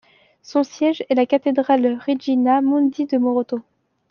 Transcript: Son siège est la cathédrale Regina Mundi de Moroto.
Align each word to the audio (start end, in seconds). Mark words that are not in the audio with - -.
Son 0.41 0.63
siège 0.63 1.03
est 1.09 1.13
la 1.13 1.27
cathédrale 1.27 1.99
Regina 2.07 2.59
Mundi 2.61 3.05
de 3.05 3.19
Moroto. 3.19 3.59